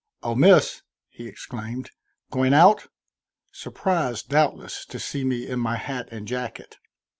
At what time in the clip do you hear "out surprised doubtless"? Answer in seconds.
2.55-4.83